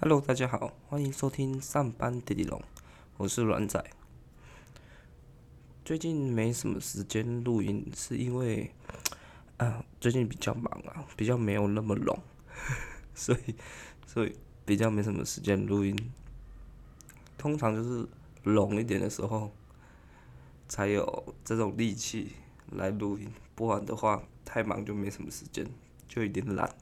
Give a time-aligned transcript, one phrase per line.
[0.00, 2.62] Hello，大家好，欢迎收听上班滴滴龙，
[3.16, 3.84] 我是软仔。
[5.84, 8.72] 最近没什么时间录音，是因为
[9.56, 12.16] 啊，最近比较忙啊，比较没有那么拢，
[13.12, 13.56] 所以
[14.06, 16.12] 所以比较没什么时间录音。
[17.36, 18.08] 通常就是
[18.44, 19.50] 拢一点的时候，
[20.68, 22.34] 才有这种力气
[22.70, 25.68] 来录音，不然的话太忙就没什么时间，
[26.06, 26.72] 就有点懒。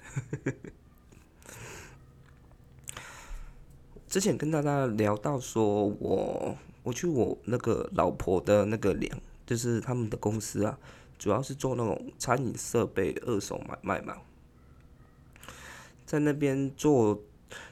[4.17, 10.79] 之前跟大家聊到说，我我去我那个老婆的那个粮，就是他们的公司啊，
[11.19, 14.17] 主要是做那种餐饮设备二手买卖嘛，
[16.07, 17.21] 在那边做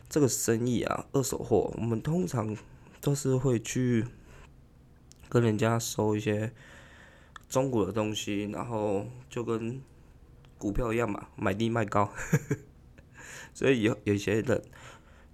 [0.07, 2.55] 这个生意啊，二手货，我们通常
[3.01, 4.05] 都是会去
[5.31, 6.53] 跟人家收一些
[7.49, 9.81] 中国的东西，然后就跟
[10.59, 12.13] 股票一样嘛，买低卖高，
[13.55, 14.63] 所以有有些人。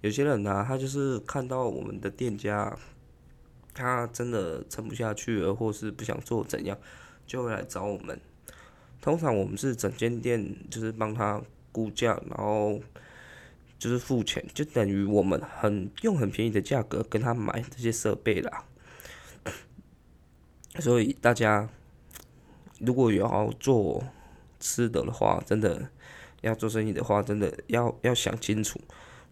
[0.01, 2.77] 有些人呢，他就是看到我们的店家，
[3.73, 6.77] 他真的撑不下去了，或是不想做怎样，
[7.25, 8.19] 就会来找我们。
[8.99, 12.79] 通常我们是整间店就是帮他估价，然后
[13.79, 18.65] 就是付钱，就等于我们很用很便宜的价格跟他买这些设备啦。
[20.79, 21.69] 所以大家
[22.79, 24.03] 如果有要做
[24.59, 25.89] 吃的的话，真的
[26.41, 28.79] 要做生意的话，真的要要想清楚。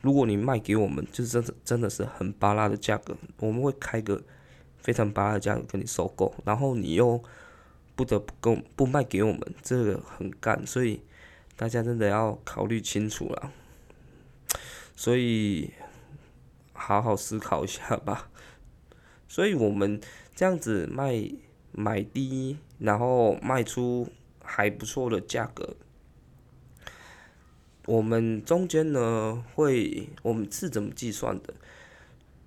[0.02, 4.22] 如果你卖给我们，就是真的真的是很巴拉的价格，我们会开个
[4.78, 7.22] 非常巴拉的价格跟你收购，然后你又
[7.96, 11.02] 不得不跟不卖给我们，这个很干，所以
[11.58, 13.52] 大家真的要考虑清楚了。
[14.96, 15.74] 所以
[16.74, 18.30] 好好思考一下吧。
[19.28, 20.00] 所以我们
[20.34, 21.30] 这样子卖
[21.72, 24.08] 买低，然后卖出
[24.44, 25.76] 还不错的价格。
[27.90, 31.52] 我们中间呢，会我们是怎么计算的？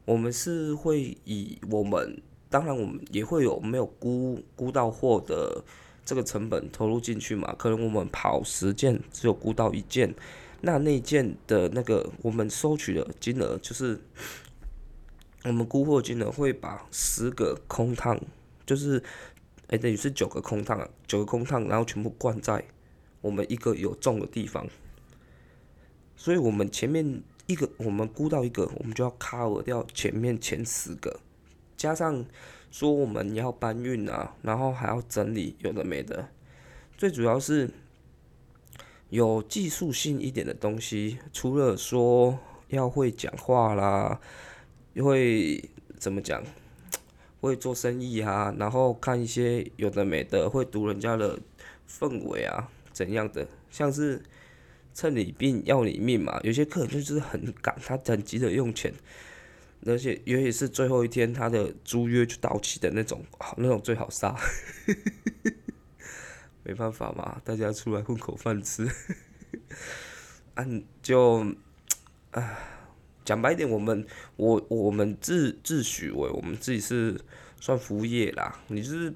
[0.04, 5.64] 我们是会以我们，当然我们也会有没有估估到货的
[6.04, 7.52] 这个成本投入进去嘛？
[7.58, 10.14] 可能我们跑十件，只有估到一件，
[10.60, 14.00] 那那件的那个我们收取的金额，就是
[15.42, 18.16] 我们估货金额会把十个空趟，
[18.64, 19.02] 就是
[19.66, 22.64] 哎等于是九个空趟，九个空趟，然后全部灌在
[23.20, 24.64] 我们一个有重的地方。
[26.22, 31.18] 所以我们前面一个，我们估到一个，我们就要 cover 掉前面前十个，
[31.76, 32.24] 加上
[32.70, 36.28] 说我们要搬运啊，然后还要整理，有的没的。
[36.96, 37.68] 最主要是
[39.10, 42.38] 有技术性一点的东西，除了说
[42.68, 44.20] 要会讲话啦，
[44.94, 45.68] 会
[45.98, 46.40] 怎么讲，
[47.40, 51.40] 会做生意啊，然后看一些有的没的，会读人家的
[51.90, 54.22] 氛围啊，怎样的，像是。
[54.94, 58.92] 趁你病要你命嘛，有些客人就是很赶，他很急着用钱，
[59.86, 63.24] 而且尤其是最后一天他的租约就到期的那种，
[63.56, 64.36] 那种最好杀，
[66.62, 68.88] 没办法嘛，大家出来混口饭吃，
[70.54, 71.46] 按 就，
[72.30, 72.58] 啊，
[73.24, 77.20] 讲白一点，我们我我们自自诩为我们自己是
[77.60, 79.12] 算服务业啦，你就是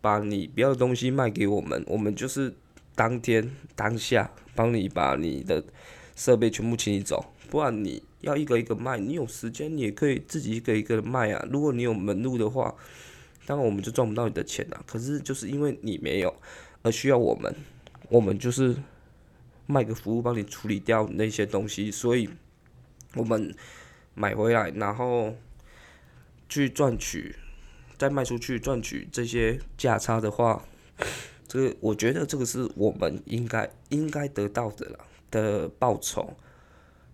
[0.00, 2.54] 把你不要的东西卖给我们，我们就是
[2.94, 4.30] 当天当下。
[4.56, 5.64] 帮你把你的
[6.14, 11.44] 设备全部清理走，不然你要一个一个卖，你有时间你也可以自己一个一个卖啊。
[11.50, 12.72] 如果你有门路的话，
[13.46, 14.80] 当然我们就赚不到你的钱了。
[14.86, 16.32] 可是就是因为你没有，
[16.82, 17.52] 而需要我们，
[18.08, 18.76] 我们就是
[19.66, 22.30] 卖个服务帮你处理掉那些东西，所以
[23.16, 23.52] 我们
[24.14, 25.34] 买回来然后
[26.48, 27.34] 去赚取，
[27.98, 30.64] 再卖出去赚取这些价差的话。
[31.54, 34.98] 这个我觉得这个是我们应该应该得到的啦
[35.30, 36.34] 的报酬，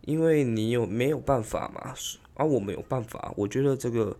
[0.06, 1.94] 因为你有没有办法嘛？
[2.32, 3.34] 啊，我没有办法。
[3.36, 4.16] 我觉得这个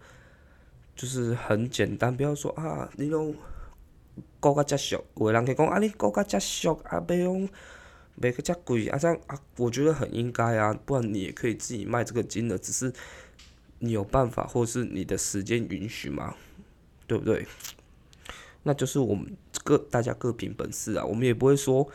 [0.95, 3.35] 就是很简单，不要说啊，你拢
[4.39, 7.49] 高价遮俗，有人可以讲啊，你高价遮俗啊，要用
[8.17, 12.93] 卖个遮贵啊，这样啊，我觉得很应该啊，不然你也可以自己卖这个金额，只是
[13.79, 16.35] 你有办法或是你的时间允许嘛，
[17.07, 17.47] 对不对？
[18.65, 19.35] 那就是我们。
[19.63, 21.87] 各大家各凭本事啊，我们也不会说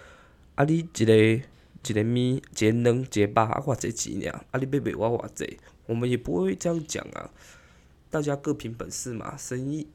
[0.56, 7.32] 啊，你一个一个米，一个两，一个八，啊，偌济钱尔，啊，你要卖我偌济，我们也不会这样讲啊。
[8.10, 9.88] 大家各凭本事嘛，生意，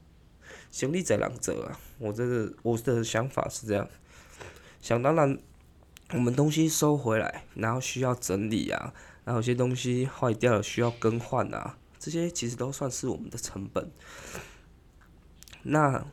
[0.71, 1.79] 生意在人做啊。
[1.97, 3.87] 我这个我的想法是这样。
[4.81, 5.39] 想当然，
[6.13, 8.93] 我们东西收回来，然后需要整理啊，
[9.23, 13.89] 然后有些东西坏掉了需要更换啊，这些其实都算是我们的成本。
[15.63, 16.05] 那。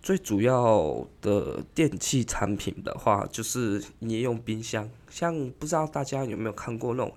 [0.00, 4.88] 最主要的电器产品的话，就是你用冰箱。
[5.10, 7.12] 像不知道大家有没有看过那种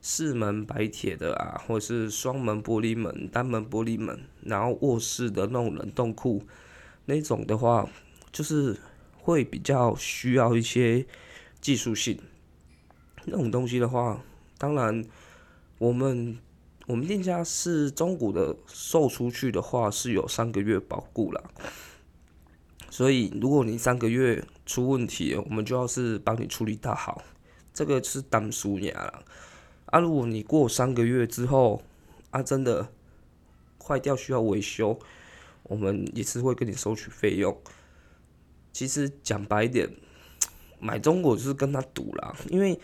[0.00, 6.42] 四门白铁的啊，或者是双门玻璃门、单门玻璃门，然后卧室的那种冷冻库
[7.06, 7.88] 那种的话，
[8.30, 8.76] 就是
[9.16, 11.06] 会比较需要一些
[11.60, 12.20] 技术性。
[13.24, 14.22] 那种东西的话，
[14.58, 15.04] 当然
[15.78, 16.38] 我们
[16.86, 21.42] 我们店家是中古的，售出去的话是有三个月保固啦。
[22.90, 27.22] 所以如果你三个月出问题，我们就要是帮你处理到好，
[27.72, 29.22] 这个是当输赢了。
[29.86, 31.82] 啊，如果你过三个月之后，
[32.30, 32.88] 啊，真的
[33.82, 34.98] 坏掉需要维修，
[35.62, 37.56] 我们也是会跟你收取费用。
[38.72, 39.90] 其实讲白点，
[40.78, 42.78] 买中古就是跟他赌啦，因为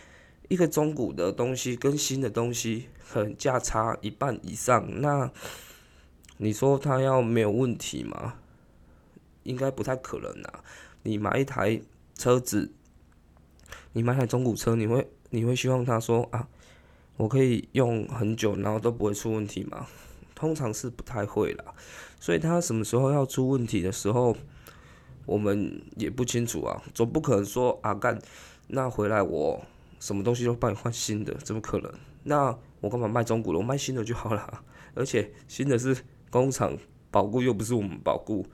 [0.48, 5.30] 一个中古的东西跟新的东西很价差一半以上，那
[6.38, 8.34] 你说他要没有问题吗？
[9.44, 10.64] 应该不太可能啊。
[11.04, 11.80] 你买一台
[12.16, 12.72] 车子，
[13.92, 16.48] 你买台中古车，你会你会希望他说啊？
[17.16, 19.86] 我可以用很久，然后都不会出问题吗？
[20.34, 21.64] 通常是不太会啦，
[22.18, 24.36] 所以他什么时候要出问题的时候，
[25.24, 26.82] 我们也不清楚啊。
[26.92, 28.18] 总不可能说啊干，
[28.66, 29.64] 那回来我
[30.00, 31.92] 什么东西都帮你换新的，怎么可能？
[32.24, 33.58] 那我干嘛卖中古的？
[33.58, 34.64] 我卖新的就好了。
[34.94, 35.96] 而且新的是
[36.30, 36.76] 工厂
[37.10, 38.44] 保固，又不是我们保固，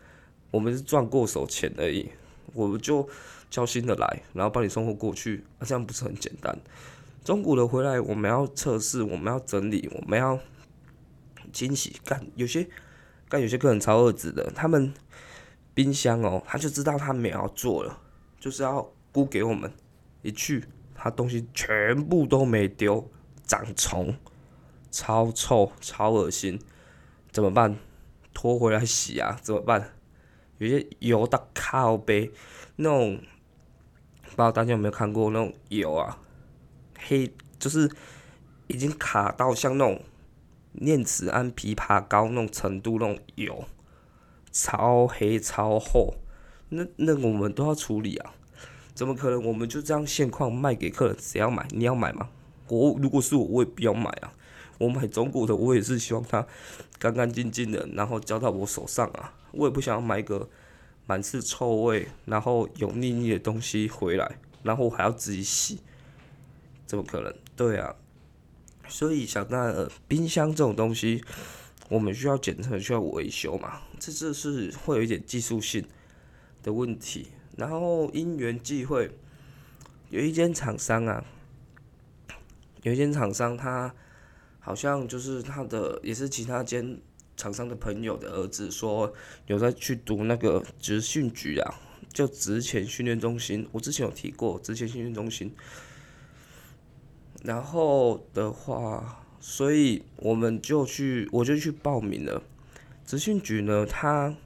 [0.50, 2.10] 我们是赚过手钱而已。
[2.52, 3.08] 我们就
[3.48, 6.58] 交心的来，然后帮你送货过去，这样不是很简单？
[7.22, 10.38] 中古的回来，我们要测试，我们要整理，我们要
[11.52, 12.00] 清洗。
[12.04, 12.68] 干有些
[13.28, 14.92] 干有些客人超二子的，他们
[15.74, 18.00] 冰箱哦，他就知道他没有做了，
[18.40, 19.72] 就是要估给我们。
[20.22, 20.64] 一去，
[20.94, 23.08] 他东西全部都没丢，
[23.46, 24.16] 长虫，
[24.90, 26.60] 超臭，超恶心，
[27.30, 27.78] 怎么办？
[28.34, 29.38] 拖回来洗啊？
[29.40, 29.92] 怎么办？
[30.60, 32.30] 有些油到靠背，
[32.76, 33.16] 那种
[34.24, 36.18] 不知道大家有没有看过那种油啊？
[36.98, 37.90] 黑就是
[38.66, 40.02] 已经卡到像那种
[40.72, 43.64] 念慈庵枇杷膏那种程度，那种油
[44.52, 46.16] 超黑超厚，
[46.68, 48.34] 那那我们都要处理啊！
[48.92, 51.16] 怎么可能我们就这样现况卖给客人？
[51.18, 51.66] 谁要买？
[51.70, 52.28] 你要买吗？
[52.68, 54.34] 我如果是我，我也不要买啊！
[54.76, 56.46] 我买中国的，我也是希望它
[56.98, 59.32] 干干净净的，然后交到我手上啊！
[59.52, 60.48] 我也不想要买一个
[61.06, 65.80] 满是臭味，然后油腻腻的东西回来，然后还要自己洗。
[66.86, 67.32] 怎么可能？
[67.56, 67.94] 对啊，
[68.88, 71.22] 所以想那冰箱这种东西，
[71.88, 75.86] 我们需要检测、需要维修嘛，这这是会有一点技术性
[76.62, 77.28] 的问题。
[77.56, 79.10] 然后因缘际会，
[80.08, 81.24] 有一间厂商啊，
[82.82, 83.94] 有一间厂商，他
[84.58, 87.00] 好像就是他的，也是其他间
[87.40, 89.10] 厂商的朋友的儿子，说
[89.46, 91.74] 有在去读那个职训局啊，
[92.12, 93.66] 就职前训练中心。
[93.72, 95.50] 我之前有提过职前训练中心。
[97.42, 102.42] 然后的话，所以我们就去，我就去报名了。
[103.06, 104.36] 职训局呢，他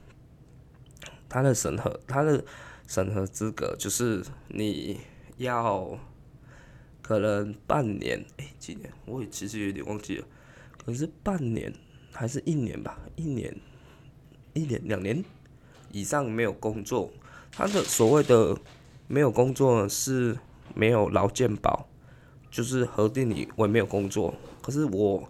[1.27, 2.45] 他的审核，他的
[2.87, 5.01] 审核资格就是你
[5.35, 5.99] 要
[7.01, 8.89] 可能半年，哎，几年？
[9.05, 10.25] 我也其实有点忘记了，
[10.77, 11.73] 可能是半年
[12.15, 12.97] 还是一年吧？
[13.15, 13.55] 一年、
[14.53, 15.23] 一年、两年
[15.91, 17.11] 以上没有工作。
[17.51, 18.57] 他的所谓的
[19.07, 20.37] 没有工作是
[20.73, 21.87] 没有劳健保。
[22.51, 25.29] 就是核定你我也没有工作，可是我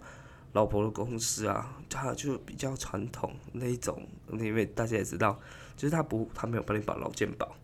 [0.52, 4.00] 老婆的公司啊，他就比较传统那一种，
[4.30, 5.36] 因为大家也知道，
[5.76, 7.56] 就是他不他没有帮你保劳健保，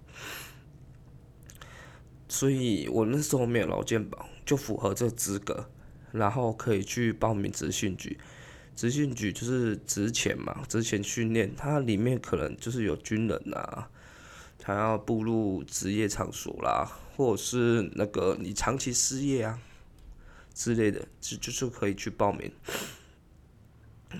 [2.28, 5.68] 所以我那时候没有劳健保，就符合这资格，
[6.10, 8.18] 然后可以去报名职训局，
[8.82, 13.88] 职训局就是职前嘛，职前训练，它里面可能就是有军人啊。
[14.58, 19.56] 他要步入职业场所啦，或者是那个你长期失业啊
[20.52, 22.50] 之类的，就就是可以去报名。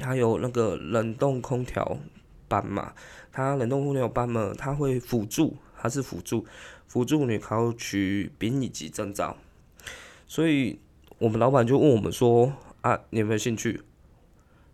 [0.01, 1.99] 还有那个冷冻空调
[2.47, 2.95] 班嘛，
[3.33, 6.47] 它冷冻空调班嘛，它会辅助，它是辅助，
[6.87, 9.37] 辅助你考取丙乙级证照。
[10.29, 10.79] 所以
[11.19, 12.53] 我们老板就问我们说
[12.83, 13.81] 啊，你有没有兴趣？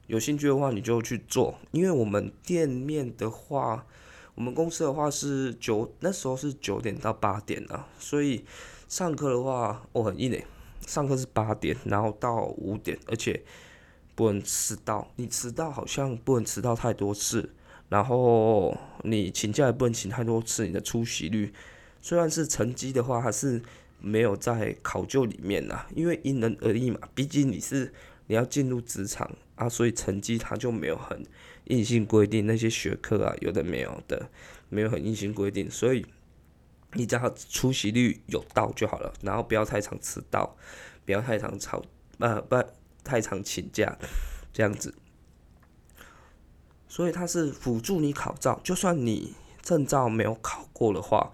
[0.08, 3.86] 有兴趣的话你就去做，因为我们店面的话。
[4.34, 8.44] 我们公司的话是九，那时候是九点到八点啊，所以
[8.86, 10.46] 上课的话，我很硬诶，
[10.86, 13.42] 上课是八点，然后到五点，而且
[14.14, 17.50] 不能迟到，你迟到好像不能迟到太多次，
[17.88, 21.52] 然后你请假也不能请太多次，你的出席率
[22.00, 23.60] 虽然是成绩的话，还是
[24.00, 27.92] 没有在考究里面啊，因为因人而异嘛，毕竟你是
[28.28, 31.22] 你要进入职场啊，所以成绩它就没有很。
[31.64, 34.30] 硬性规定那些学科啊，有的没有的，
[34.70, 36.06] 没有很硬性规定，所以
[36.94, 40.56] 你只要出席率有到就好了，然后不要太常迟到，
[41.04, 41.84] 不要太常吵
[42.20, 42.56] 呃不
[43.04, 43.98] 太常请假
[44.50, 44.94] 这样子。
[46.88, 51.30] 所以它是辅助你考照，就算你证照没有考过的话，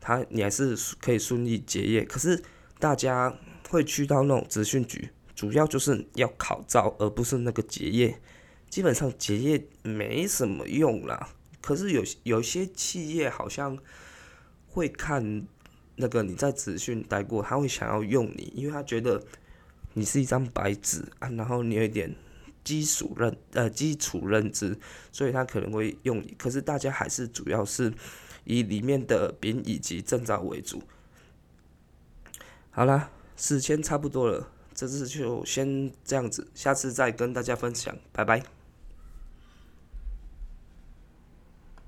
[0.00, 2.02] 它你还是可以顺利结业。
[2.02, 2.42] 可是
[2.78, 8.20] 大家会去到那种资讯局，主要就是要考照，而不是那个结业。
[8.68, 11.28] 基本上结业没什么用啦。
[11.60, 13.78] 可是有有些企业好像
[14.66, 15.46] 会看
[15.94, 19.22] 那个你在资讯待过，他会想要用你，因为他觉得
[19.92, 22.12] 你是一张白纸啊，然后你有一点。
[22.64, 24.76] 基础认呃基础认知，
[25.12, 26.34] 所以他可能会用你。
[26.36, 27.94] 可是大家还是主要是
[28.42, 30.82] 以里面的兵以及证照为主。
[32.70, 38.55] 好啦，时间差不多了，这次就先这样子，下次再跟大家分享，拜拜。